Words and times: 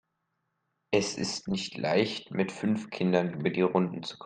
Es 0.89 1.15
ist 1.15 1.47
nicht 1.47 1.77
leicht, 1.77 2.31
mit 2.31 2.51
fünf 2.51 2.89
Kindern 2.89 3.35
über 3.39 3.51
die 3.51 3.61
Runden 3.61 4.01
zu 4.01 4.17
kommen. 4.17 4.19